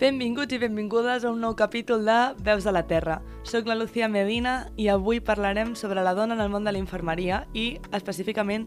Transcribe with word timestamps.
Benvinguts 0.00 0.54
i 0.56 0.58
benvingudes 0.58 1.26
a 1.26 1.30
un 1.30 1.42
nou 1.44 1.52
capítol 1.58 2.06
de 2.08 2.14
Veus 2.40 2.64
de 2.64 2.72
la 2.72 2.86
Terra. 2.88 3.18
Soc 3.44 3.66
la 3.68 3.74
Lucía 3.76 4.08
Medina 4.08 4.70
i 4.80 4.86
avui 4.88 5.18
parlarem 5.20 5.74
sobre 5.76 6.00
la 6.00 6.14
dona 6.16 6.32
en 6.32 6.40
el 6.40 6.48
món 6.48 6.64
de 6.64 6.72
la 6.72 6.80
infermeria 6.80 7.42
i, 7.52 7.74
específicament, 7.92 8.64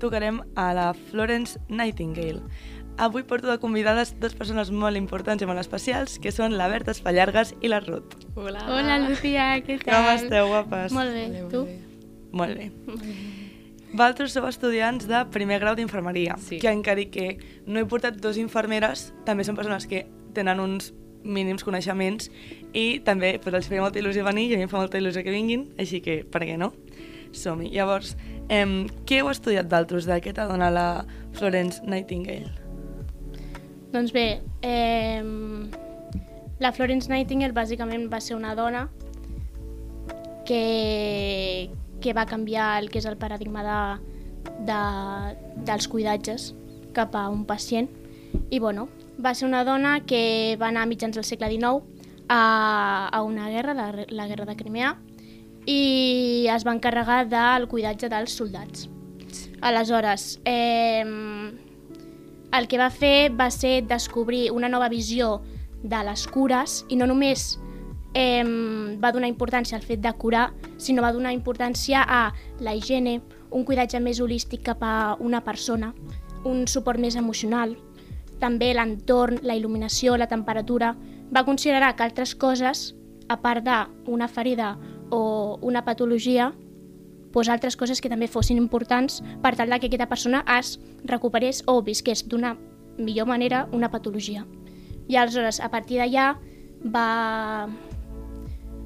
tocarem 0.00 0.38
a 0.56 0.70
la 0.72 0.86
Florence 1.10 1.60
Nightingale. 1.68 2.40
Avui 2.96 3.24
porto 3.28 3.50
de 3.50 3.58
convidades 3.60 4.14
dues 4.20 4.32
persones 4.36 4.70
molt 4.72 4.96
importants 4.96 5.44
i 5.44 5.48
molt 5.48 5.60
especials, 5.60 6.16
que 6.18 6.32
són 6.32 6.56
la 6.56 6.68
Berta 6.72 6.94
Espallargas 6.96 7.52
i 7.60 7.68
la 7.68 7.82
Ruth. 7.84 8.16
Hola. 8.34 8.64
Hola, 8.72 8.96
Lucía, 9.04 9.50
què 9.60 9.76
tal? 9.84 9.92
Com 10.00 10.08
esteu, 10.14 10.48
guapes? 10.48 10.96
Molt 10.96 11.12
bé, 11.12 11.26
Molt 11.34 11.52
tu? 11.52 11.66
bé. 11.68 11.76
Molt 12.32 12.56
bé. 12.56 12.70
Vosaltres 13.92 14.32
sou 14.32 14.46
estudiants 14.48 15.04
de 15.10 15.20
primer 15.34 15.58
grau 15.60 15.74
d'infermeria, 15.76 16.38
Sí. 16.38 16.58
que 16.58 16.72
encara 16.72 17.04
que 17.10 17.36
no 17.66 17.80
he 17.80 17.84
portat 17.84 18.16
dos 18.16 18.38
infermeres, 18.38 19.12
també 19.26 19.44
són 19.44 19.56
persones 19.56 19.86
que 19.86 20.06
tenen 20.34 20.60
uns 20.60 20.92
mínims 21.24 21.64
coneixements 21.66 22.30
i 22.72 23.00
també 23.04 23.34
pues, 23.42 23.54
els 23.54 23.68
feia 23.68 23.82
molta 23.84 24.00
il·lusió 24.00 24.24
venir 24.24 24.46
i 24.48 24.54
a 24.54 24.60
mi 24.60 24.64
em 24.64 24.72
fa 24.72 24.80
molta 24.80 25.00
il·lusió 25.00 25.24
que 25.24 25.34
vinguin, 25.34 25.68
així 25.78 26.00
que 26.04 26.22
per 26.24 26.44
què 26.46 26.56
no? 26.60 26.72
Som-hi. 27.36 27.70
Llavors, 27.74 28.16
eh, 28.48 28.64
què 29.06 29.20
heu 29.20 29.30
estudiat 29.30 29.68
d'altres? 29.70 30.08
De 30.08 30.16
què 30.22 30.32
t'adona 30.34 30.70
la 30.72 30.88
Florence 31.36 31.84
Nightingale? 31.86 32.50
Doncs 33.92 34.12
bé, 34.14 34.40
eh, 34.62 35.22
la 36.60 36.72
Florence 36.72 37.10
Nightingale 37.10 37.54
bàsicament 37.56 38.08
va 38.12 38.20
ser 38.20 38.36
una 38.36 38.54
dona 38.54 38.88
que, 40.46 41.70
que 42.00 42.12
va 42.12 42.26
canviar 42.26 42.78
el 42.82 42.90
que 42.90 43.00
és 43.00 43.06
el 43.06 43.16
paradigma 43.18 43.64
de, 43.66 43.80
de, 44.68 44.80
dels 45.66 45.88
cuidatges 45.90 46.52
cap 46.94 47.14
a 47.14 47.28
un 47.30 47.44
pacient. 47.46 47.90
I 48.50 48.58
bueno, 48.58 48.88
va 49.24 49.34
ser 49.34 49.46
una 49.48 49.64
dona 49.64 50.00
que 50.06 50.56
va 50.60 50.68
anar 50.68 50.82
a 50.82 50.90
mitjans 50.90 51.16
del 51.16 51.24
segle 51.24 51.50
XIX 51.50 51.82
a, 52.28 53.08
a 53.12 53.22
una 53.22 53.48
guerra, 53.50 53.74
la, 53.74 53.92
la 54.08 54.26
guerra 54.26 54.46
de 54.46 54.56
Crimea, 54.56 54.96
i 55.66 56.46
es 56.50 56.64
va 56.66 56.74
encarregar 56.74 57.26
del 57.28 57.68
cuidatge 57.68 58.08
dels 58.08 58.36
soldats. 58.36 58.88
Aleshores, 59.60 60.40
eh, 60.44 61.04
el 62.52 62.68
que 62.68 62.78
va 62.78 62.90
fer 62.90 63.30
va 63.36 63.50
ser 63.50 63.82
descobrir 63.86 64.50
una 64.50 64.68
nova 64.68 64.88
visió 64.88 65.40
de 65.82 66.00
les 66.04 66.26
cures 66.26 66.84
i 66.88 66.96
no 66.96 67.06
només 67.06 67.58
eh, 68.14 68.44
va 69.00 69.12
donar 69.12 69.28
importància 69.30 69.76
al 69.78 69.84
fet 69.86 70.00
de 70.00 70.12
curar, 70.18 70.50
sinó 70.78 71.02
va 71.02 71.12
donar 71.12 71.32
importància 71.32 72.02
a 72.02 72.32
la 72.60 72.74
higiene, 72.74 73.20
un 73.50 73.64
cuidatge 73.64 74.00
més 74.00 74.20
holístic 74.20 74.64
cap 74.66 74.82
a 74.82 75.16
una 75.20 75.42
persona, 75.44 75.94
un 76.44 76.66
suport 76.66 77.00
més 77.00 77.16
emocional, 77.16 77.76
també 78.40 78.72
l'entorn, 78.74 79.40
la 79.46 79.56
il·luminació, 79.58 80.16
la 80.16 80.28
temperatura. 80.30 80.94
Va 81.30 81.44
considerar 81.44 81.94
que 81.96 82.06
altres 82.06 82.34
coses, 82.34 82.94
a 83.28 83.36
part 83.40 83.62
d'una 83.62 84.28
ferida 84.28 84.74
o 85.10 85.58
una 85.62 85.84
patologia, 85.84 86.50
doncs 87.30 87.48
altres 87.48 87.76
coses 87.78 88.00
que 88.02 88.10
també 88.10 88.26
fossin 88.26 88.58
importants 88.58 89.20
per 89.42 89.54
tal 89.54 89.70
que 89.78 89.86
aquesta 89.86 90.08
persona 90.10 90.42
es 90.58 90.78
recuperés 91.04 91.62
o 91.66 91.80
visqués 91.82 92.24
d'una 92.26 92.56
millor 92.98 93.26
manera 93.26 93.68
una 93.72 93.90
patologia. 93.90 94.46
I 95.08 95.16
aleshores, 95.16 95.60
a 95.60 95.70
partir 95.70 95.98
d'allà, 95.98 96.34
va, 96.94 97.68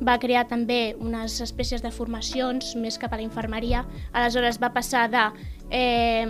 va 0.01 0.19
crear 0.21 0.47
també 0.49 0.95
unes 1.01 1.41
espècies 1.45 1.83
de 1.83 1.93
formacions 1.93 2.75
més 2.77 2.99
cap 2.99 3.13
a 3.13 3.21
la 3.21 3.27
infermeria. 3.27 3.85
Aleshores 4.13 4.61
va 4.61 4.73
passar 4.73 5.09
de 5.13 5.25
eh, 5.71 6.29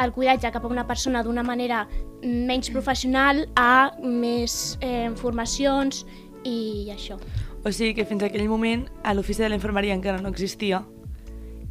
el 0.00 0.12
cuidatge 0.12 0.50
cap 0.52 0.64
a 0.64 0.70
una 0.70 0.86
persona 0.86 1.22
d'una 1.22 1.42
manera 1.42 1.86
menys 2.22 2.70
professional 2.70 3.46
a 3.56 3.92
més 4.00 4.78
eh, 4.80 5.10
formacions 5.16 6.04
i 6.44 6.90
això. 6.94 7.18
O 7.62 7.70
sigui 7.70 7.94
que 7.94 8.06
fins 8.08 8.24
aquell 8.26 8.48
moment 8.50 8.88
a 9.04 9.14
l'ofici 9.14 9.42
de 9.42 9.50
la 9.52 9.58
infermeria 9.58 9.94
encara 9.94 10.22
no 10.22 10.32
existia 10.32 10.82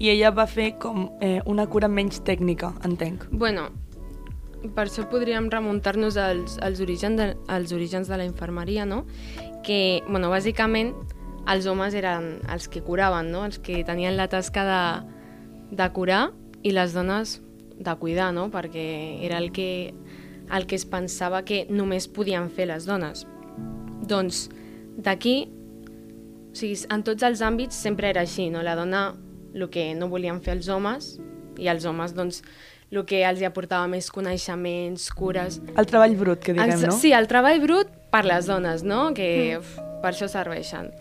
i 0.02 0.10
ella 0.10 0.32
va 0.34 0.48
fer 0.50 0.74
com 0.82 1.10
eh, 1.22 1.42
una 1.46 1.68
cura 1.70 1.90
menys 1.92 2.24
tècnica, 2.26 2.72
entenc. 2.88 3.28
Bueno, 3.30 3.68
per 4.76 4.88
això 4.88 5.06
podríem 5.10 5.50
remuntar-nos 5.54 6.18
als, 6.18 6.58
als, 6.62 6.82
orígens 6.82 7.20
de, 7.20 7.28
als 7.48 7.74
orígens 7.76 8.10
de 8.10 8.18
la 8.18 8.26
infermeria, 8.26 8.86
no? 8.86 9.04
Que, 9.66 10.02
bueno, 10.08 10.32
bàsicament, 10.34 10.96
els 11.50 11.68
homes 11.70 11.94
eren 11.98 12.40
els 12.50 12.68
que 12.70 12.82
curaven, 12.86 13.32
no? 13.34 13.46
Els 13.46 13.60
que 13.62 13.84
tenien 13.86 14.18
la 14.18 14.30
tasca 14.30 14.66
de, 14.66 14.82
de 15.78 15.90
curar 15.94 16.32
i 16.64 16.74
les 16.74 16.94
dones 16.98 17.40
de 17.82 17.96
cuidar, 18.00 18.32
no? 18.34 18.50
Perquè 18.54 18.86
era 19.26 19.40
el 19.42 19.52
que, 19.52 19.94
el 20.52 20.68
que 20.68 20.78
es 20.78 20.86
pensava 20.86 21.44
que 21.48 21.66
només 21.70 22.08
podien 22.08 22.50
fer 22.50 22.70
les 22.72 22.88
dones. 22.90 23.26
Doncs, 24.08 24.48
d'aquí, 24.98 25.36
o 26.52 26.56
sigui, 26.58 26.80
en 26.92 27.04
tots 27.08 27.24
els 27.24 27.44
àmbits 27.46 27.78
sempre 27.78 28.10
era 28.12 28.26
així, 28.26 28.50
no? 28.54 28.64
La 28.66 28.76
dona 28.76 29.12
el 29.54 29.70
que 29.70 29.92
no 29.96 30.10
volien 30.12 30.42
fer 30.44 30.56
els 30.58 30.70
homes 30.72 31.18
i 31.60 31.68
els 31.72 31.86
homes, 31.86 32.16
doncs, 32.16 32.42
el 32.92 33.06
que 33.08 33.22
els 33.24 33.40
hi 33.40 33.48
aportava 33.48 33.88
més 33.88 34.10
coneixements, 34.12 35.08
cures... 35.16 35.62
El 35.80 35.88
treball 35.88 36.16
brut, 36.20 36.42
que 36.44 36.56
diguem, 36.56 36.88
no? 36.90 36.96
Sí, 37.00 37.14
el 37.16 37.28
treball 37.32 37.62
brut 37.64 37.92
per 38.12 38.26
les 38.28 38.50
dones, 38.52 38.84
no? 38.84 39.14
Que 39.16 39.58
uf, 39.60 39.78
per 40.04 40.12
això 40.12 40.28
serveixen. 40.32 40.92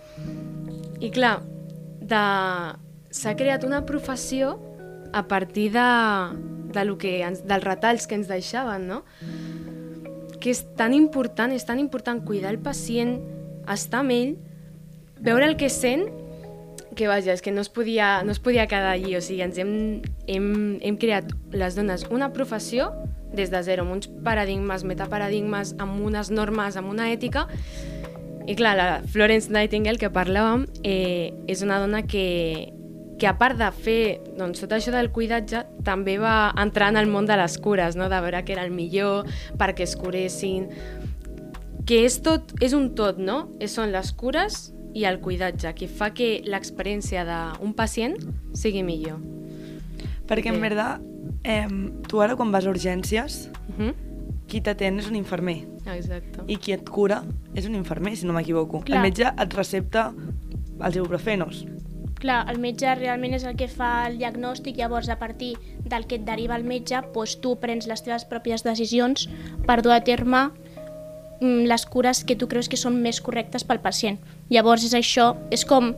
I 1.02 1.10
clar, 1.14 1.40
de... 2.00 2.22
s'ha 3.10 3.34
creat 3.34 3.66
una 3.66 3.82
professió 3.86 4.54
a 5.12 5.26
partir 5.28 5.72
de, 5.72 5.88
de 6.72 6.84
lo 6.84 6.98
que 6.98 7.20
ens, 7.26 7.44
dels 7.46 7.64
retalls 7.64 8.06
que 8.06 8.18
ens 8.18 8.30
deixaven, 8.30 8.86
no? 8.88 9.02
Que 10.40 10.52
és 10.54 10.62
tan 10.78 10.94
important, 10.96 11.52
és 11.52 11.66
tan 11.68 11.80
important 11.82 12.22
cuidar 12.24 12.54
el 12.54 12.60
pacient, 12.62 13.18
estar 13.70 14.04
amb 14.04 14.16
ell, 14.16 14.34
veure 15.20 15.46
el 15.46 15.56
que 15.60 15.68
sent, 15.68 16.08
que 16.96 17.06
vaja, 17.08 17.32
és 17.32 17.42
que 17.42 17.52
no 17.52 17.62
es 17.62 17.70
podia, 17.70 18.22
no 18.24 18.32
es 18.32 18.40
podia 18.42 18.66
quedar 18.66 18.94
allí, 18.96 19.14
o 19.16 19.22
sigui, 19.22 19.44
ens 19.44 19.58
hem, 19.60 20.02
hem, 20.26 20.50
hem 20.82 20.98
creat 21.00 21.30
les 21.54 21.76
dones 21.78 22.06
una 22.10 22.32
professió 22.34 22.90
des 23.32 23.52
de 23.52 23.60
zero, 23.62 23.84
amb 23.86 23.94
uns 23.94 24.08
paradigmes, 24.24 24.84
metaparadigmes, 24.84 25.76
amb 25.78 26.02
unes 26.02 26.32
normes, 26.34 26.76
amb 26.76 26.90
una 26.90 27.12
ètica, 27.12 27.46
i 28.50 28.56
clar, 28.58 28.74
la 28.74 28.88
Florence 29.06 29.52
Nightingale 29.52 30.00
que 30.00 30.10
parlàvem 30.10 30.64
eh, 30.82 31.30
és 31.46 31.62
una 31.62 31.78
dona 31.78 32.02
que, 32.08 32.72
que 33.20 33.28
a 33.28 33.36
part 33.36 33.58
de 33.60 33.68
fer 33.76 34.20
doncs, 34.38 34.62
tot 34.64 34.72
això 34.72 34.94
del 34.94 35.10
cuidatge, 35.12 35.66
també 35.84 36.16
va 36.18 36.50
entrar 36.58 36.88
en 36.88 36.96
el 36.96 37.10
món 37.12 37.28
de 37.28 37.36
les 37.36 37.58
cures, 37.60 37.94
no? 38.00 38.08
de 38.08 38.20
veure 38.24 38.40
que 38.48 38.54
era 38.56 38.64
el 38.64 38.72
millor, 38.72 39.28
perquè 39.60 39.84
es 39.84 39.92
curessin, 40.00 40.70
que 41.84 42.04
és, 42.06 42.20
tot, 42.24 42.54
és 42.64 42.72
un 42.76 42.94
tot, 42.96 43.18
no? 43.20 43.42
Són 43.68 43.92
les 43.92 44.12
cures 44.16 44.70
i 44.96 45.04
el 45.04 45.20
cuidatge, 45.20 45.74
que 45.76 45.88
fa 45.88 46.10
que 46.16 46.40
l'experiència 46.48 47.26
d'un 47.28 47.74
pacient 47.76 48.16
sigui 48.56 48.82
millor. 48.86 49.20
Perquè, 50.30 50.54
en 50.54 50.60
veritat, 50.62 51.04
eh, 51.44 51.66
tu 52.08 52.22
ara 52.22 52.36
quan 52.38 52.52
vas 52.54 52.66
a 52.66 52.72
urgències, 52.72 53.50
Uh 53.70 53.86
-huh. 53.86 53.94
qui 54.46 54.60
t'atén 54.60 54.98
és 54.98 55.08
un 55.08 55.14
infermer. 55.14 55.66
Exacte. 55.86 56.40
I 56.46 56.56
qui 56.56 56.72
et 56.72 56.88
cura 56.88 57.22
és 57.54 57.66
un 57.66 57.74
infermer, 57.74 58.16
si 58.16 58.26
no 58.26 58.32
m'equivoco. 58.32 58.82
El 58.86 59.00
metge 59.00 59.24
et 59.24 59.54
recepta 59.54 60.12
els 60.80 60.96
ibuprofenos. 60.96 61.66
Clar, 62.20 62.42
el 62.52 62.58
metge 62.60 62.90
realment 62.98 63.32
és 63.32 63.46
el 63.48 63.56
que 63.56 63.66
fa 63.70 64.06
el 64.10 64.18
diagnòstic, 64.20 64.76
llavors 64.76 65.08
a 65.08 65.16
partir 65.16 65.54
del 65.88 66.04
que 66.06 66.18
et 66.18 66.26
deriva 66.26 66.58
el 66.58 66.66
metge, 66.68 67.00
doncs 67.14 67.38
tu 67.40 67.54
prens 67.62 67.88
les 67.88 68.04
teves 68.04 68.26
pròpies 68.28 68.64
decisions 68.66 69.24
per 69.66 69.80
dur 69.80 69.94
a 69.96 70.02
terme 70.04 70.50
mm, 71.40 71.64
les 71.70 71.86
cures 71.88 72.20
que 72.28 72.36
tu 72.36 72.48
creus 72.50 72.68
que 72.68 72.76
són 72.76 73.00
més 73.00 73.22
correctes 73.24 73.64
pel 73.64 73.80
pacient. 73.80 74.20
Llavors 74.52 74.84
és 74.84 74.96
això, 74.98 75.32
és 75.48 75.64
com 75.64 75.94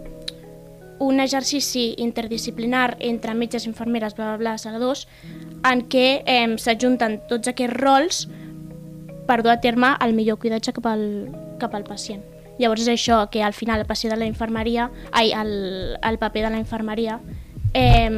un 1.03 1.19
exercici 1.19 1.97
interdisciplinar 1.99 2.97
entre 3.01 3.35
metges, 3.35 3.67
infermeres, 3.67 4.15
bla, 4.15 4.31
bla, 4.31 4.39
bla, 4.39 4.59
segadors, 4.63 5.09
en 5.67 5.83
què 5.91 6.23
eh, 6.23 6.47
s'ajunten 6.55 7.19
tots 7.27 7.51
aquests 7.51 7.81
rols 7.83 8.27
per 9.27 9.41
dur 9.43 9.57
a 9.57 9.59
terme 9.65 9.97
el 10.07 10.15
millor 10.15 10.39
cuidatge 10.39 10.75
cap 10.79 10.87
al, 10.87 11.05
cap 11.59 11.75
al 11.75 11.87
pacient. 11.89 12.23
Llavors 12.63 12.87
és 12.87 12.93
això, 12.93 13.25
que 13.33 13.43
al 13.43 13.57
final 13.57 13.83
el 13.83 13.89
pacient 13.89 14.15
de 14.15 14.21
la 14.21 14.29
infermeria, 14.31 14.89
ai, 15.11 15.33
el, 15.35 15.97
el 15.99 16.19
paper 16.23 16.47
de 16.47 16.55
la 16.55 16.63
infermeria, 16.63 17.19
eh, 17.75 18.09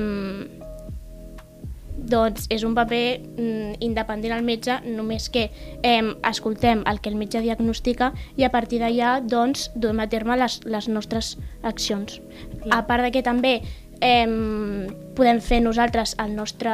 doncs 2.05 2.49
és 2.53 2.65
un 2.67 2.75
paper 2.77 3.05
mm, 3.21 3.79
independent 3.85 4.35
al 4.37 4.45
metge, 4.45 4.77
només 4.85 5.31
que 5.33 5.47
eh, 5.83 6.03
escoltem 6.29 6.85
el 6.91 7.01
que 7.01 7.11
el 7.13 7.17
metge 7.17 7.41
diagnostica 7.45 8.13
i 8.37 8.45
a 8.45 8.53
partir 8.53 8.83
d'allà 8.83 9.17
doncs 9.25 9.71
duem 9.75 10.03
a 10.05 10.09
terme 10.13 10.37
les, 10.41 10.61
les 10.69 10.89
nostres 10.89 11.35
accions. 11.63 12.21
Clar. 12.61 12.77
A 12.77 12.83
part 12.89 13.07
de 13.07 13.13
que 13.15 13.25
també 13.25 13.55
eh, 14.05 14.29
podem 15.17 15.41
fer 15.41 15.63
nosaltres 15.65 16.17
el 16.21 16.37
nostre 16.37 16.71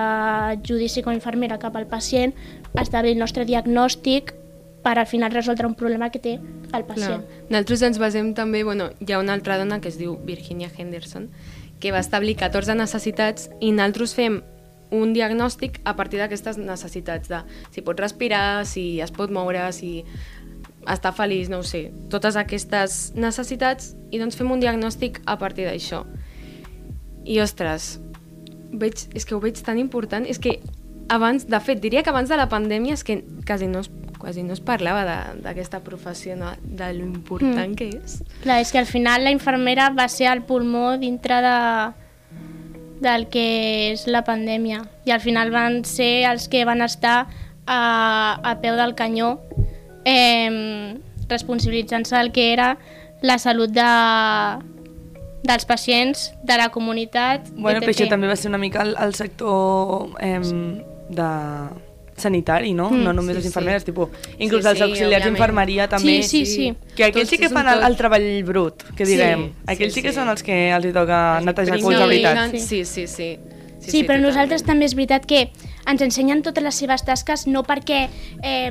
judici 0.66 1.04
com 1.04 1.14
a 1.14 1.18
infermera 1.18 1.60
cap 1.62 1.76
al 1.76 1.86
pacient, 1.86 2.34
establir 2.74 3.14
el 3.14 3.22
nostre 3.22 3.46
diagnòstic 3.46 4.34
per 4.84 4.98
al 4.98 5.06
final 5.06 5.32
resoldre 5.32 5.68
un 5.68 5.74
problema 5.74 6.10
que 6.10 6.20
té 6.22 6.38
el 6.38 6.84
pacient. 6.88 7.24
Nosaltres 7.50 7.82
ens 7.88 7.98
basem 8.00 8.32
també, 8.34 8.62
bueno, 8.64 8.90
hi 9.00 9.12
ha 9.12 9.20
una 9.20 9.34
altra 9.36 9.58
dona 9.60 9.80
que 9.80 9.90
es 9.92 9.98
diu 10.00 10.16
Virginia 10.24 10.70
Henderson, 10.70 11.28
que 11.80 11.92
va 11.92 12.00
establir 12.00 12.36
14 12.40 12.76
necessitats 12.76 13.50
i 13.60 13.72
nosaltres 13.72 14.14
fem 14.16 14.40
un 14.90 15.12
diagnòstic 15.14 15.78
a 15.84 15.94
partir 15.96 16.18
d'aquestes 16.18 16.58
necessitats, 16.58 17.30
de 17.30 17.42
si 17.70 17.82
pot 17.86 17.98
respirar, 18.00 18.66
si 18.66 19.00
es 19.00 19.12
pot 19.14 19.30
moure, 19.30 19.68
si 19.72 20.04
està 20.88 21.12
feliç, 21.12 21.50
no 21.52 21.60
ho 21.60 21.66
sé, 21.66 21.90
totes 22.10 22.36
aquestes 22.40 23.12
necessitats 23.14 23.94
i 24.10 24.18
doncs 24.18 24.38
fem 24.38 24.50
un 24.50 24.62
diagnòstic 24.62 25.20
a 25.26 25.36
partir 25.38 25.68
d'això. 25.68 26.02
I, 27.24 27.38
ostres, 27.44 27.98
veig, 28.72 29.06
és 29.14 29.26
que 29.28 29.36
ho 29.36 29.40
veig 29.42 29.60
tan 29.62 29.78
important, 29.78 30.26
és 30.26 30.40
que 30.40 30.58
abans, 31.10 31.46
de 31.46 31.60
fet, 31.60 31.80
diria 31.82 32.02
que 32.02 32.10
abans 32.10 32.30
de 32.30 32.38
la 32.38 32.48
pandèmia 32.48 32.96
és 32.96 33.04
que 33.04 33.20
quasi 33.46 33.68
no 33.68 33.84
es, 33.84 33.90
quasi 34.20 34.44
no 34.44 34.52
es 34.52 34.60
parlava 34.60 35.02
de- 35.08 35.40
d'aquesta 35.42 35.80
professió, 35.80 36.36
no? 36.36 36.52
de 36.62 36.92
lo 36.94 37.04
important 37.04 37.72
mm. 37.72 37.74
que 37.74 37.88
és. 37.96 38.20
Clar, 38.44 38.60
és 38.60 38.70
que 38.70 38.78
al 38.78 38.86
final 38.86 39.24
la 39.24 39.32
infermera 39.34 39.90
va 39.90 40.06
ser 40.08 40.28
el 40.30 40.44
pulmó 40.46 40.98
dintre 41.00 41.40
de, 41.42 41.56
del 43.00 43.26
que 43.32 43.46
és 43.90 44.06
la 44.06 44.22
pandèmia 44.22 44.84
i 45.08 45.10
al 45.10 45.24
final 45.24 45.50
van 45.50 45.82
ser 45.88 46.28
els 46.30 46.46
que 46.52 46.64
van 46.68 46.84
estar 46.84 47.26
a, 47.66 47.80
a 48.44 48.56
peu 48.60 48.76
del 48.76 48.94
canyó 48.94 49.40
eh, 50.04 50.98
responsabilitzant-se 51.28 52.16
del 52.16 52.32
que 52.32 52.52
era 52.52 52.76
la 53.22 53.38
salut 53.38 53.72
de, 53.72 53.88
dels 55.42 55.64
pacients, 55.64 56.32
de 56.42 56.56
la 56.56 56.70
comunitat, 56.70 57.48
Bueno, 57.52 57.80
però 57.80 57.90
etc. 57.90 57.96
això 57.96 58.08
també 58.12 58.28
va 58.28 58.36
ser 58.36 58.52
una 58.52 58.60
mica 58.60 58.82
el, 58.84 58.94
el 59.00 59.14
sector 59.14 60.16
eh, 60.20 60.40
de 61.08 61.30
sanitari, 62.20 62.72
no? 62.74 62.90
Mm, 62.90 63.02
no 63.04 63.12
només 63.12 63.34
sí, 63.34 63.38
les 63.40 63.44
sí. 63.44 63.48
infermeres, 63.50 63.84
tipus, 63.84 64.08
inclús 64.38 64.62
Sí, 64.62 64.68
els 64.70 64.78
sí, 64.78 64.84
auxiliars 64.84 65.24
òbviament. 65.24 65.24
d'infermeria 65.36 65.88
també. 65.88 66.22
Sí, 66.22 66.44
sí, 66.44 66.46
sí. 66.46 66.74
Que 66.96 67.04
aquells 67.10 67.28
Tots, 67.28 67.30
sí 67.30 67.38
que 67.38 67.48
fan 67.48 67.68
el, 67.68 67.80
tot. 67.80 67.88
el 67.88 67.96
treball 67.96 68.28
brut, 68.44 68.82
que 68.96 69.06
Sí, 69.06 69.12
diguem. 69.16 69.46
sí, 69.48 69.52
aquells 69.66 69.94
sí, 69.94 70.02
que 70.02 70.12
sí. 70.12 70.14
són 70.20 70.28
els 70.28 70.42
que 70.42 70.70
els 70.72 70.84
hi 70.86 70.92
toca 70.92 71.40
netejar 71.40 71.76
Sí, 71.78 71.82
culs, 71.82 71.98
de 71.98 72.06
veritat. 72.06 72.36
obliguen- 72.36 72.60
Sí, 72.60 72.84
sí, 72.84 73.06
sí. 73.06 73.38
Sí, 73.80 73.90
sí, 73.92 74.02
però 74.04 74.20
nosaltres 74.20 74.62
també 74.62 74.84
és 74.84 74.92
veritat 74.94 75.24
que 75.24 75.50
ens 75.88 76.02
ensenyen 76.02 76.42
totes 76.42 76.62
les 76.62 76.74
seves 76.74 77.02
tasques 77.02 77.46
no 77.46 77.62
perquè 77.64 78.10
eh, 78.42 78.68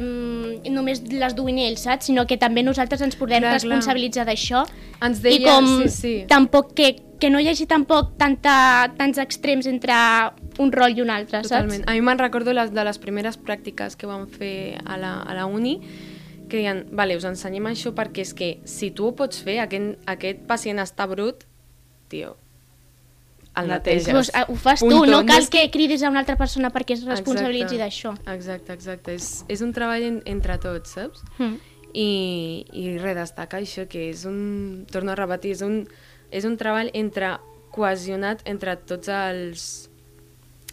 només 0.70 1.02
les 1.10 1.34
duin 1.36 1.58
ells, 1.58 1.82
saps? 1.82 2.06
Sinó 2.06 2.28
que 2.28 2.38
també 2.38 2.62
nosaltres 2.62 3.02
ens 3.02 3.16
podem 3.18 3.42
Clar, 3.42 3.54
responsabilitzar 3.56 4.28
d'això. 4.28 4.68
Ens 5.02 5.18
I 5.20 5.22
deia, 5.24 5.48
com 5.56 5.66
sí, 5.84 5.90
sí. 5.90 6.14
tampoc 6.30 6.76
que, 6.78 6.92
que 7.20 7.32
no 7.32 7.40
hi 7.42 7.48
hagi 7.50 7.66
tampoc 7.66 8.14
tanta, 8.22 8.94
tants 8.98 9.18
extrems 9.18 9.66
entre 9.66 9.94
un 10.60 10.74
rol 10.76 10.98
i 10.98 11.04
un 11.04 11.10
altre, 11.14 11.42
Totalment. 11.46 11.84
saps? 11.84 11.90
A 11.90 11.96
mi 11.96 12.04
me'n 12.06 12.20
recordo 12.20 12.54
les, 12.54 12.74
de 12.76 12.84
les 12.84 13.00
primeres 13.00 13.40
pràctiques 13.40 13.96
que 14.00 14.10
vam 14.10 14.28
fer 14.28 14.80
a 14.84 15.00
la, 15.00 15.14
a 15.24 15.38
la 15.38 15.48
uni, 15.48 15.78
que 16.50 16.60
deien, 16.60 16.84
vale, 16.92 17.16
us 17.16 17.26
ensenyem 17.30 17.70
això 17.72 17.94
perquè 17.96 18.26
és 18.26 18.36
que 18.36 18.52
si 18.68 18.92
tu 18.92 19.08
ho 19.08 19.16
pots 19.16 19.40
fer, 19.46 19.60
aquest, 19.64 19.98
aquest 20.10 20.46
pacient 20.50 20.82
està 20.84 21.08
brut, 21.08 21.46
tio, 22.12 22.36
el 23.56 23.68
Neteges. 23.68 24.10
Pues, 24.10 24.32
eh, 24.34 24.46
ho 24.48 24.56
fas 24.56 24.80
tu, 24.80 24.90
Punto. 24.90 25.06
no 25.06 25.26
cal 25.26 25.48
que 25.50 25.70
cridis 25.72 26.04
a 26.04 26.10
una 26.10 26.20
altra 26.20 26.38
persona 26.38 26.72
perquè 26.72 26.96
es 26.98 27.04
responsabilitzi 27.08 27.80
d'això. 27.80 28.14
Exacte, 28.32 28.74
exacte. 28.74 29.16
És, 29.16 29.44
és 29.48 29.64
un 29.66 29.74
treball 29.76 30.06
en, 30.06 30.22
entre 30.30 30.58
tots, 30.62 30.96
saps? 30.98 31.24
Mm. 31.38 31.58
I, 31.90 32.10
i 32.78 32.98
redestacar 33.02 33.64
això, 33.64 33.88
que 33.90 34.10
és 34.12 34.26
un, 34.30 34.86
torno 34.92 35.16
a 35.16 35.18
repetir, 35.18 35.56
és 35.58 35.64
un, 35.66 35.82
és 36.32 36.46
un 36.46 36.58
treball 36.60 36.92
entre 36.94 37.38
cohesionat 37.74 38.42
entre 38.50 38.76
tots 38.90 39.10
els, 39.14 39.89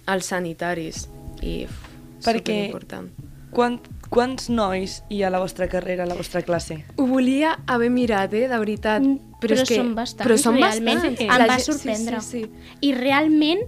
els 0.06 0.26
sanitaris 0.26 1.08
i 1.42 1.64
uf, 1.64 1.76
Perquè- 2.24 2.70
superimportant. 2.70 3.10
Quant, 3.56 3.78
quants 4.10 4.50
nois 4.50 4.98
hi 5.08 5.22
ha 5.22 5.28
a 5.28 5.30
la 5.30 5.38
vostra 5.40 5.66
carrera, 5.68 6.02
a 6.04 6.06
la 6.06 6.14
vostra 6.18 6.42
classe? 6.42 6.84
Ho 6.96 7.06
volia 7.06 7.54
haver 7.66 7.88
mirat, 7.90 8.34
eh, 8.34 8.48
de 8.48 8.58
veritat. 8.58 9.00
Mm, 9.02 9.16
Però, 9.40 9.54
però 9.54 9.62
és 9.62 9.68
que, 9.68 9.76
són 9.76 9.94
bastants, 9.94 10.26
però 10.28 10.36
són 10.38 10.56
realment. 10.56 10.96
bastants. 10.96 11.20
Em 11.20 11.28
La 11.28 11.46
va 11.46 11.56
gent- 11.58 11.66
sorprendre. 11.66 12.20
Sí, 12.20 12.42
sí, 12.42 12.44
sí. 12.44 12.78
I 12.88 12.94
realment 12.94 13.60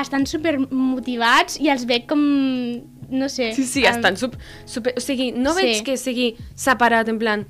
estan 0.00 0.26
super 0.26 0.58
motivats 0.70 1.58
i 1.60 1.68
els 1.68 1.84
veig 1.86 2.06
com, 2.06 2.20
no 3.10 3.28
sé... 3.28 3.52
Sí, 3.54 3.64
sí, 3.64 3.84
estan 3.84 4.16
super, 4.16 4.38
super... 4.66 4.94
O 4.96 5.00
sigui, 5.00 5.32
no 5.32 5.54
Sí. 5.54 5.62
veig 5.62 5.84
que 5.84 5.96
sigui 5.96 6.36
separat, 6.54 7.08
en 7.08 7.18
plan... 7.18 7.46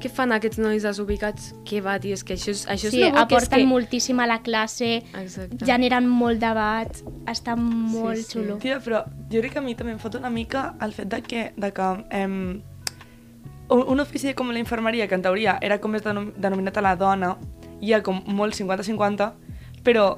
Què 0.00 0.08
fan 0.08 0.32
aquests 0.32 0.56
nois 0.62 0.82
desubicats? 0.86 1.50
Què 1.68 1.82
va, 1.84 1.98
tio? 2.00 2.14
És 2.16 2.22
que 2.24 2.32
això 2.38 2.54
és, 2.54 2.62
això 2.72 2.88
és 2.88 2.94
Sí, 2.94 3.02
bo, 3.02 3.10
és 3.10 3.18
aporten 3.20 3.60
que... 3.60 3.66
moltíssim 3.68 4.20
a 4.20 4.26
la 4.26 4.38
classe, 4.42 5.02
Exacte. 5.20 5.64
generen 5.68 6.06
molt 6.08 6.40
debat, 6.40 6.88
està 7.28 7.56
molt 7.60 8.16
Sí, 8.16 8.22
sí. 8.24 8.30
xulo. 8.38 8.56
Tia, 8.62 8.78
però 8.80 9.02
jo 9.30 9.42
crec 9.42 9.52
que 9.52 9.60
a 9.60 9.62
mi 9.66 9.74
també 9.76 9.92
em 9.92 10.00
fot 10.00 10.16
una 10.16 10.30
mica 10.32 10.74
el 10.80 10.92
fet 10.96 11.08
de 11.12 11.20
que, 11.22 11.42
de 11.56 11.72
que 11.76 11.90
em, 12.16 12.62
un, 13.68 13.84
un 13.92 14.00
ofici 14.00 14.32
com 14.34 14.50
la 14.50 14.58
infermeria, 14.58 15.06
que 15.06 15.14
en 15.14 15.22
teoria 15.22 15.58
era 15.60 15.78
com 15.80 15.92
denom 15.92 16.32
denominat 16.36 16.80
a 16.80 16.86
la 16.88 16.96
dona, 16.96 17.34
hi 17.80 17.92
ha 17.92 18.02
com 18.02 18.22
molt 18.26 18.56
50-50, 18.56 19.30
però 19.84 20.16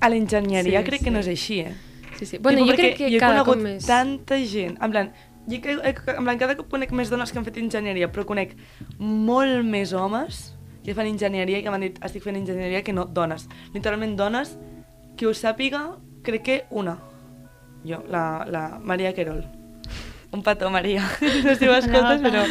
a 0.00 0.08
l'enginyeria 0.12 0.80
Sí, 0.82 0.86
crec 0.86 1.00
sí. 1.00 1.04
que 1.06 1.10
no 1.14 1.20
és 1.24 1.28
així, 1.28 1.60
eh? 1.60 1.74
Sí, 2.18 2.26
sí. 2.26 2.38
Bueno, 2.38 2.58
Tipo, 2.62 2.70
jo 2.70 2.76
crec 2.76 2.96
que 2.98 3.08
jo 3.10 3.16
he 3.16 3.20
cada 3.20 3.42
conegut 3.44 3.62
més... 3.64 3.86
tanta 3.86 4.36
gent, 4.46 4.76
en 4.80 4.90
plan, 4.92 5.10
jo 5.48 5.60
que, 5.60 5.78
en 5.82 6.24
plan, 6.24 6.38
cada 6.38 6.56
cop 6.58 6.68
conec 6.70 6.92
més 6.94 7.10
dones 7.10 7.32
que 7.32 7.40
han 7.40 7.46
fet 7.46 7.58
enginyeria, 7.58 8.10
però 8.12 8.24
conec 8.28 8.54
molt 8.98 9.64
més 9.66 9.92
homes 9.92 10.52
que 10.84 10.94
fan 10.94 11.08
enginyeria 11.10 11.60
i 11.60 11.64
que 11.64 11.72
m'han 11.72 11.86
dit 11.86 11.98
estic 12.04 12.24
fent 12.24 12.38
enginyeria 12.38 12.82
que 12.86 12.94
no 12.94 13.06
dones. 13.06 13.48
Literalment 13.74 14.16
dones 14.18 14.56
que 15.18 15.26
us 15.30 15.42
sàpiga, 15.42 15.96
crec 16.26 16.46
que 16.46 16.60
una. 16.70 16.98
Jo, 17.86 18.02
la, 18.10 18.44
la 18.46 18.78
Maria 18.82 19.12
Querol. 19.14 19.42
Un 20.32 20.42
petó, 20.42 20.70
Maria. 20.70 21.04
No 21.44 21.52
sé 21.52 21.56
si 21.56 21.68
ho 21.68 21.74
escoltes, 21.74 22.20
Hola. 22.20 22.28
però 22.30 22.44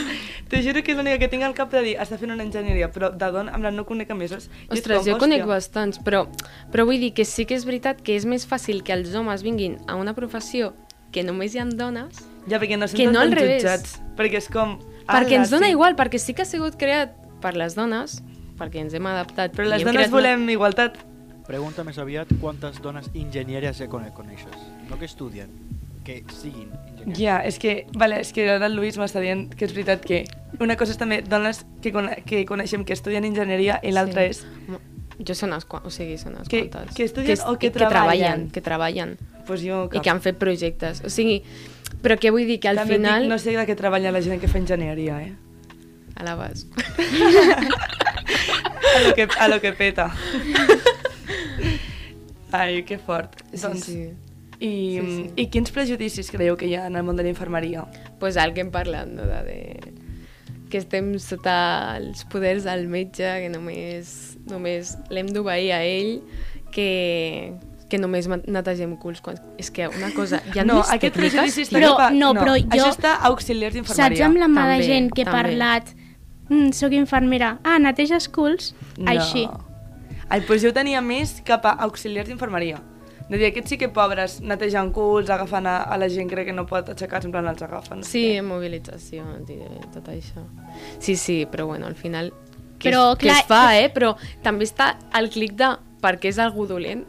t'ho 0.51 0.59
juro 0.59 0.83
que 0.83 0.91
és 0.91 0.97
l'única 0.99 1.17
que 1.17 1.29
tinc 1.31 1.45
al 1.47 1.55
cap 1.55 1.71
de 1.71 1.81
dir 1.85 1.93
està 2.03 2.17
fent 2.19 2.33
una 2.35 2.43
enginyeria, 2.43 2.91
però 2.91 3.09
de 3.15 3.29
dona, 3.31 3.55
en 3.55 3.63
plan, 3.63 3.75
no 3.75 3.85
conec 3.87 4.11
a 4.11 4.17
més. 4.19 4.35
Ostres, 4.35 4.99
com, 4.99 5.07
jo 5.07 5.17
conec 5.21 5.45
bastants, 5.47 6.01
però, 6.03 6.25
però 6.73 6.85
vull 6.85 6.99
dir 6.99 7.13
que 7.15 7.25
sí 7.25 7.47
que 7.47 7.55
és 7.55 7.65
veritat 7.65 8.03
que 8.03 8.17
és 8.19 8.27
més 8.27 8.45
fàcil 8.47 8.83
que 8.83 8.93
els 8.93 9.15
homes 9.15 9.47
vinguin 9.47 9.79
a 9.87 9.95
una 9.95 10.13
professió 10.17 10.73
que 11.15 11.23
només 11.23 11.55
hi 11.55 11.63
ha 11.63 11.65
dones, 11.65 12.19
Ja, 12.47 12.59
perquè 12.59 12.77
no 12.77 12.85
que 12.85 12.95
senten 12.95 13.13
no 13.13 13.19
al 13.21 13.29
tan 13.29 13.37
revés. 13.39 13.61
jutjats. 13.63 14.01
Perquè 14.17 14.37
és 14.37 14.47
com... 14.49 14.79
perquè 15.07 15.35
"Ala, 15.35 15.41
ens 15.41 15.49
dona 15.51 15.65
sí". 15.67 15.71
igual, 15.71 15.95
perquè 15.95 16.17
sí 16.19 16.33
que 16.33 16.41
ha 16.43 16.45
sigut 16.45 16.75
creat 16.77 17.13
per 17.41 17.55
les 17.55 17.75
dones, 17.75 18.21
perquè 18.57 18.81
ens 18.81 18.93
hem 18.93 19.05
adaptat. 19.05 19.53
Però 19.55 19.65
les 19.67 19.83
dones 19.83 19.95
creat 19.95 20.09
una- 20.09 20.17
volem 20.17 20.49
igualtat. 20.49 20.97
Pregunta 21.47 21.83
més 21.83 21.97
aviat 21.97 22.27
quantes 22.39 22.81
dones 22.81 23.09
enginyeries 23.13 23.77
ja 23.77 23.87
coneixes. 23.87 24.53
No 24.89 24.97
que 24.97 25.05
estudien, 25.05 25.49
que 26.05 26.23
siguin 26.31 26.69
enginyers. 26.87 27.19
Ja, 27.19 27.39
és 27.45 27.57
que, 27.59 27.87
vale, 27.97 28.21
és 28.21 28.31
que 28.31 28.49
ara 28.49 28.65
el 28.67 28.75
Lluís 28.77 28.97
m'està 28.97 29.19
dient 29.19 29.49
que 29.55 29.65
és 29.65 29.73
veritat 29.73 30.05
que 30.05 30.23
una 30.59 30.77
cosa 30.77 30.91
és 30.93 30.97
també 30.97 31.21
dones 31.21 31.65
que, 31.81 31.91
cone 31.91 32.23
que 32.25 32.45
coneixem 32.45 32.85
que 32.85 32.93
estudien 32.93 33.25
enginyeria 33.25 33.79
i 33.83 33.91
l'altra 33.91 34.23
és 34.25 34.45
Jo 35.21 35.35
són 35.35 35.51
quantes, 35.67 35.85
o 35.85 35.91
sigui, 35.91 36.17
són 36.17 36.33
Que- 36.49 36.69
quantes. 36.69 36.95
que 36.95 37.03
estudien 37.03 37.33
es- 37.33 37.43
o 37.45 37.57
que 37.59 37.69
treballen. 37.69 38.49
treballen. 38.49 38.49
Que 38.51 38.61
treballen, 38.61 39.17
pues 39.45 39.61
jo 39.61 39.89
i 39.93 39.99
que 39.99 40.09
han 40.09 40.21
fet 40.21 40.37
projectes. 40.37 41.03
O 41.05 41.09
sigui, 41.09 41.43
però 42.01 42.17
què 42.19 42.31
vull 42.33 42.47
dir? 42.49 42.59
Que 42.63 42.69
al 42.71 42.81
també 42.81 42.97
final... 42.97 43.25
dic, 43.25 43.31
no 43.31 43.37
sé 43.41 43.53
de 43.55 43.65
què 43.69 43.75
treballa 43.77 44.13
la 44.13 44.21
gent 44.25 44.41
que 44.41 44.49
fa 44.51 44.59
enginyeria, 44.61 45.15
eh? 45.21 45.33
A 46.15 46.25
la 46.27 46.35
base. 46.35 46.67
A 48.91 48.99
lo 49.07 49.13
que, 49.15 49.23
a 49.39 49.47
lo 49.47 49.61
que 49.61 49.71
peta. 49.71 50.11
Ai, 52.51 52.83
que 52.83 52.97
fort. 52.97 53.39
Sí, 53.53 53.61
doncs, 53.61 53.85
sí. 53.85 54.09
I, 54.59 54.99
Sí, 54.99 55.05
sí. 55.05 55.29
I 55.39 55.45
quins 55.49 55.71
prejudicis 55.71 56.27
creieu 56.29 56.57
que 56.59 56.67
hi 56.67 56.75
ha 56.75 56.87
en 56.89 56.97
el 56.99 57.05
món 57.07 57.15
de 57.15 57.23
la 57.23 57.29
infermeria? 57.31 57.85
pues 58.19 58.35
el 58.37 58.53
que 58.53 58.61
hem 58.61 58.69
parlat, 58.69 59.07
no? 59.07 59.23
de, 59.25 59.39
de 59.47 59.93
que 60.69 60.77
estem 60.77 61.15
sota 61.19 61.95
els 61.97 62.21
poders 62.29 62.63
del 62.67 62.85
metge, 62.87 63.25
que 63.41 63.49
només, 63.49 64.37
només 64.47 64.93
l'hem 65.09 65.31
d'obeir 65.33 65.71
a 65.73 65.81
ell, 65.83 66.19
que, 66.71 67.53
que 67.91 67.99
només 67.99 68.27
netegem 68.31 68.95
culs. 69.01 69.19
Quan... 69.21 69.37
És 69.59 69.69
que 69.75 69.89
una 69.91 70.09
cosa, 70.15 70.39
hi 70.53 70.61
ha 70.61 70.65
no, 70.67 70.79
aquest 70.81 71.13
prejudici 71.17 71.65
està 71.67 71.77
Però- 71.77 71.95
cap 71.97 72.05
a- 72.07 72.11
no, 72.15 72.31
però 72.37 72.55
jo- 72.57 72.69
Això 72.71 72.89
està 72.93 73.17
a 73.17 73.27
auxiliars 73.33 73.75
Saps 73.75 73.91
d'infermeria. 73.91 74.25
amb 74.29 74.39
la 74.39 74.47
mà 74.47 74.67
de 74.69 74.77
També, 74.79 74.87
gent 74.87 75.11
que 75.11 75.21
he 75.21 75.25
també. 75.25 75.41
parlat 75.41 75.91
mm, 76.49 76.71
soc 76.77 76.95
infermera, 76.97 77.57
ah, 77.63 77.77
neteges 77.79 78.29
culs? 78.29 78.73
Així. 79.05 79.45
Ai, 80.31 80.39
doncs 80.47 80.63
jo 80.63 80.69
ho 80.71 80.73
tenia 80.73 81.01
més 81.03 81.41
cap 81.43 81.65
a 81.67 81.75
auxiliars 81.83 82.27
d'infermeria. 82.31 82.79
De 83.31 83.37
dir, 83.37 83.45
aquests 83.47 83.69
sí 83.71 83.77
que 83.79 83.87
pobres, 83.87 84.41
netejant 84.43 84.89
culs, 84.91 85.29
agafant 85.31 85.67
a, 85.67 85.77
a 85.87 85.97
la 85.97 86.09
gent 86.11 86.27
crec 86.27 86.47
que 86.49 86.53
no 86.55 86.65
pot 86.67 86.89
aixecar-se, 86.91 87.27
en 87.29 87.31
plan 87.31 87.47
els 87.47 87.61
agafen. 87.63 88.01
Sí, 88.03 88.41
mobilització, 88.43 89.23
i 89.47 89.59
tot 89.93 90.09
això. 90.11 90.43
Sí, 90.99 91.15
sí, 91.15 91.45
però 91.49 91.65
bueno, 91.67 91.85
al 91.87 91.95
final... 91.95 92.33
Que, 92.81 92.89
Però, 92.89 93.11
es, 93.13 93.19
que 93.19 93.27
clar, 93.27 93.37
es 93.39 93.45
fa, 93.45 93.77
eh? 93.77 93.89
Però 93.93 94.15
també 94.43 94.65
està 94.65 94.95
el 95.19 95.29
clic 95.29 95.53
de 95.53 95.67
perquè 96.01 96.31
és 96.31 96.39
algú 96.41 96.65
dolent. 96.67 97.03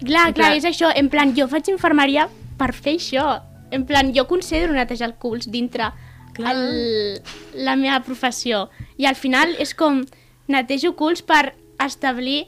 Clar, 0.00 0.32
clar, 0.32 0.34
Clar. 0.34 0.56
és 0.56 0.64
això, 0.64 0.90
en 0.94 1.08
plan, 1.10 1.34
jo 1.36 1.48
faig 1.48 1.68
infermeria 1.72 2.28
per 2.58 2.72
fer 2.72 2.94
això. 2.96 3.40
En 3.70 3.84
plan, 3.84 4.12
jo 4.14 4.26
considero 4.26 4.72
netejar 4.72 5.08
el 5.10 5.14
culs 5.16 5.50
dintre 5.50 5.90
Clar. 6.34 6.54
el, 6.54 7.20
la 7.54 7.74
meva 7.76 8.00
professió. 8.06 8.68
I 8.96 9.06
al 9.06 9.16
final 9.16 9.56
és 9.58 9.74
com 9.74 10.04
netejo 10.48 10.94
culs 10.96 11.22
per 11.22 11.54
establir 11.84 12.46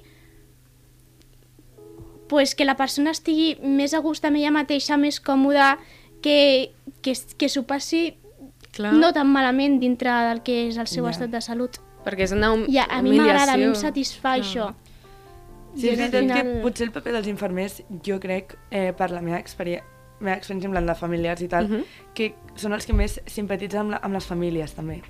pues, 2.29 2.55
que 2.55 2.65
la 2.65 2.77
persona 2.77 3.11
estigui 3.11 3.57
més 3.63 3.93
a 3.95 3.99
gust 3.99 4.25
amb 4.25 4.39
ella 4.39 4.53
mateixa, 4.55 4.97
més 4.97 5.19
còmoda, 5.21 5.79
que, 6.23 6.71
que, 7.03 7.15
que 7.37 7.49
s'ho 7.51 7.65
passi 7.67 8.15
Clar. 8.77 8.93
no 8.95 9.11
tan 9.13 9.27
malament 9.33 9.81
dintre 9.83 10.13
del 10.29 10.43
que 10.47 10.69
és 10.69 10.77
el 10.79 10.87
seu 10.87 11.05
Ja. 11.07 11.11
estat 11.11 11.31
de 11.35 11.41
salut. 11.43 11.81
Perquè 12.05 12.23
és 12.29 12.33
una 12.33 12.53
hum 12.53 12.65
I 12.69 12.79
a, 12.79 12.85
a 12.89 13.03
mi 13.03 13.17
m'agrada, 13.19 13.53
a 13.53 13.57
mi 13.57 13.65
em 13.65 13.73
humiliació. 13.73 13.89
satisfà 13.91 14.37
Clar. 14.37 14.39
això. 14.41 14.75
Sí, 15.77 15.89
és 15.89 15.99
veritat 15.99 16.21
final- 16.21 16.43
que 16.43 16.61
potser 16.63 16.87
el 16.87 16.93
paper 16.93 17.13
dels 17.13 17.27
infermers, 17.29 17.83
jo 18.05 18.19
crec, 18.21 18.57
eh, 18.71 18.93
per 18.93 19.11
la 19.11 19.21
meva 19.21 19.39
experiència, 19.39 19.85
meva 20.21 20.37
experiència 20.37 20.67
amb 20.69 20.75
la 20.75 20.81
de 20.83 20.95
familiars 20.99 21.41
i 21.43 21.49
tal, 21.49 21.69
Mhm. 21.69 21.85
que 22.15 22.35
són 22.57 22.73
els 22.75 22.85
que 22.87 22.93
més 22.93 23.21
simpatitzen 23.27 23.81
amb, 23.81 23.91
la, 23.93 24.01
amb 24.03 24.15
les 24.15 24.27
famílies, 24.27 24.75
també. 24.75 25.03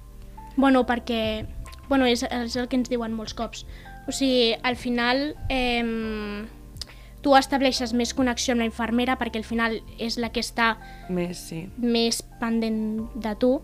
Bueno, 0.56 0.84
perquè 0.86 1.46
bueno, 1.88 2.06
és, 2.06 2.22
és 2.22 2.54
el 2.56 2.68
que 2.68 2.76
ens 2.76 2.88
diuen 2.88 3.12
molts 3.12 3.34
cops. 3.34 3.66
O 4.06 4.12
sigui, 4.12 4.54
al 4.62 4.76
final 4.76 5.34
eh, 5.48 6.44
tu 7.20 7.34
estableixes 7.36 7.92
més 7.92 8.14
connexió 8.14 8.52
amb 8.52 8.60
la 8.60 8.66
infermera 8.66 9.18
perquè 9.18 9.36
al 9.36 9.44
final 9.44 9.82
és 9.98 10.16
la 10.18 10.30
que 10.32 10.40
està 10.40 10.76
Més, 11.08 11.36
sí. 11.50 11.68
més 11.76 12.22
pendent 12.40 13.10
de 13.14 13.34
tu 13.36 13.60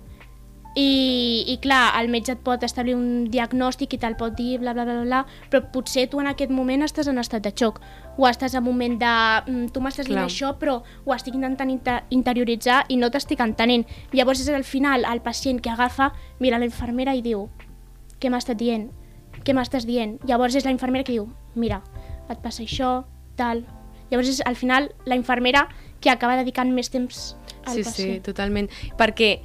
i, 0.76 1.44
i 1.48 1.56
clar, 1.64 1.94
el 1.96 2.10
metge 2.12 2.34
et 2.34 2.40
pot 2.44 2.60
establir 2.66 2.92
un 2.98 3.24
diagnòstic 3.32 3.94
i 3.96 3.98
te'l 4.02 4.16
pot 4.20 4.34
dir 4.36 4.58
bla, 4.60 4.74
bla, 4.76 4.84
bla, 4.84 4.98
bla, 5.06 5.20
però 5.50 5.62
potser 5.72 6.04
tu 6.12 6.20
en 6.20 6.28
aquest 6.28 6.52
moment 6.52 6.84
estàs 6.84 7.08
en 7.08 7.16
estat 7.22 7.46
de 7.46 7.52
xoc 7.56 7.80
o 8.18 8.26
estàs 8.28 8.52
en 8.54 8.60
un 8.60 8.66
moment 8.68 8.98
de 9.00 9.12
mm, 9.46 9.70
tu 9.72 9.80
m'estàs 9.80 10.04
dient 10.10 10.20
això 10.26 10.52
però 10.60 10.82
ho 11.04 11.14
estic 11.16 11.34
intentant 11.38 11.72
inter 11.72 12.02
interioritzar 12.12 12.82
i 12.92 13.00
no 13.00 13.08
t'estic 13.10 13.40
entenent. 13.40 13.86
Llavors 14.12 14.44
és 14.44 14.52
al 14.52 14.64
final 14.68 15.08
el 15.08 15.22
pacient 15.24 15.62
que 15.64 15.72
agafa, 15.72 16.12
mira 16.40 16.60
la 16.60 16.68
infermera 16.68 17.16
i 17.16 17.24
diu 17.24 17.48
què 18.20 18.28
m'estàs 18.32 18.56
dient? 18.60 18.90
Què 19.44 19.56
m'estàs 19.56 19.88
dient? 19.88 20.18
Llavors 20.28 20.54
és 20.60 20.64
la 20.68 20.76
infermera 20.76 21.04
que 21.04 21.16
diu 21.16 21.30
mira, 21.56 21.80
et 22.28 22.38
passa 22.44 22.62
això, 22.62 23.06
tal... 23.40 23.64
Llavors 24.10 24.28
és 24.28 24.42
al 24.46 24.54
final 24.54 24.92
la 25.04 25.16
infermera 25.18 25.64
que 26.00 26.12
acaba 26.12 26.36
dedicant 26.38 26.68
més 26.70 26.92
temps 26.92 27.34
al 27.64 27.74
Sí, 27.74 27.82
sí, 27.82 27.88
pacient. 27.88 28.20
totalment. 28.22 28.68
Perquè 29.00 29.40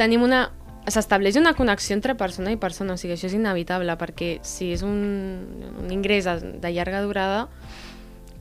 tenim 0.00 0.24
una... 0.26 0.48
S'estableix 0.88 1.36
una 1.36 1.52
connexió 1.54 1.94
entre 1.94 2.14
persona 2.16 2.50
i 2.52 2.56
persona, 2.56 2.94
o 2.94 2.96
sigui, 2.96 3.12
això 3.14 3.28
és 3.28 3.34
inevitable, 3.36 3.92
perquè 4.00 4.38
si 4.46 4.70
és 4.72 4.80
un, 4.82 5.74
un 5.78 5.90
ingrés 5.92 6.24
de 6.24 6.70
llarga 6.72 7.02
durada, 7.04 7.48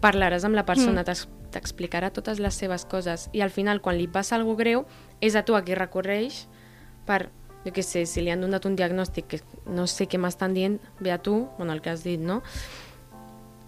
parlaràs 0.01 0.45
amb 0.47 0.55
la 0.55 0.63
persona, 0.65 1.01
Mm. 1.01 1.05
t'ex- 1.05 1.27
t'explicarà 1.51 2.11
totes 2.13 2.39
les 2.39 2.53
seves 2.55 2.85
coses, 2.85 3.27
i 3.33 3.41
al 3.41 3.49
final, 3.49 3.81
quan 3.81 3.97
li 3.97 4.07
passa 4.07 4.35
alguna 4.37 4.57
greu, 4.57 4.85
és 5.19 5.35
a 5.35 5.43
tu 5.43 5.55
a 5.55 5.63
qui 5.65 5.75
recorreix 5.75 6.45
per, 7.05 7.29
jo 7.65 7.71
què 7.73 7.83
sé, 7.83 8.05
si 8.05 8.21
li 8.21 8.29
han 8.31 8.39
donat 8.41 8.65
un 8.65 8.75
diagnòstic 8.77 9.27
que 9.27 9.41
no 9.67 9.85
sé 9.87 10.07
què 10.07 10.17
m'estan 10.17 10.53
dient, 10.53 10.79
ve 11.01 11.11
a 11.11 11.17
tu, 11.17 11.49
bueno, 11.57 11.73
el 11.73 11.81
que 11.81 11.89
has 11.89 12.03
dit, 12.03 12.19
no? 12.19 12.41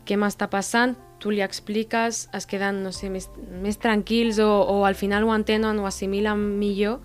què 0.05 0.15
m'està 0.17 0.47
passant, 0.49 0.95
tu 1.19 1.29
li 1.29 1.41
expliques, 1.41 2.29
es 2.33 2.45
queden, 2.47 2.81
no 2.83 2.91
sé, 2.91 3.09
més, 3.09 3.29
més 3.61 3.77
tranquils 3.77 4.39
o, 4.39 4.47
o 4.63 4.85
al 4.85 4.95
final 4.95 5.23
ho 5.27 5.35
entenen 5.35 5.77
o 5.79 5.85
assimilen 5.85 6.39
millor 6.57 6.99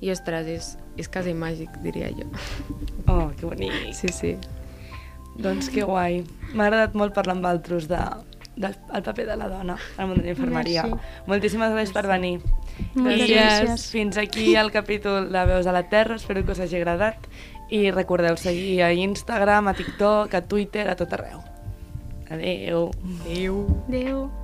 i, 0.00 0.10
ostres, 0.12 0.46
és, 0.46 0.78
és 0.96 1.08
quasi 1.08 1.34
màgic, 1.34 1.72
diria 1.82 2.10
jo. 2.14 2.26
Oh, 3.06 3.30
que 3.38 3.46
bonic. 3.46 3.72
Sí, 3.96 4.10
sí. 4.14 4.34
Doncs 5.34 5.70
que 5.74 5.82
guai. 5.86 6.22
M'ha 6.54 6.68
agradat 6.68 6.94
molt 6.94 7.14
parlar 7.16 7.34
amb 7.34 7.48
altres 7.50 7.88
de, 7.90 7.98
del 8.56 8.76
el 8.94 9.02
paper 9.02 9.26
de 9.32 9.36
la 9.40 9.48
dona 9.50 9.78
al 9.96 10.08
món 10.08 10.20
de 10.20 10.28
la 10.28 10.34
infermeria. 10.36 10.84
Merci. 10.86 11.24
Moltíssimes 11.30 11.74
gràcies 11.74 11.94
per 11.96 12.04
venir. 12.10 12.36
Moltes 12.94 13.26
gràcies. 13.30 13.88
Fins 13.94 14.20
aquí 14.22 14.54
el 14.60 14.70
capítol 14.74 15.32
de 15.34 15.44
Veus 15.50 15.66
a 15.66 15.74
la 15.74 15.84
Terra. 15.90 16.20
Espero 16.20 16.44
que 16.44 16.54
us 16.54 16.62
hagi 16.62 16.78
agradat. 16.78 17.26
I 17.74 17.90
recordeu 17.90 18.36
seguir 18.38 18.82
a 18.84 18.92
Instagram, 18.92 19.72
a 19.72 19.74
TikTok, 19.74 20.34
a 20.34 20.44
Twitter, 20.46 20.86
a 20.88 20.96
tot 21.00 21.18
arreu. 21.18 21.42
Adeu. 22.30 22.90
Adéu. 23.24 23.66
Adéu. 23.88 24.43